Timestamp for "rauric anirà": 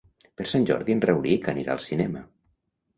1.07-1.77